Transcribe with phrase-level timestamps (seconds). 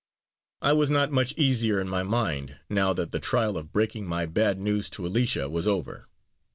[0.63, 4.25] I was not much easier in my mind, now that the trial of breaking my
[4.25, 6.07] bad news to Alicia was over.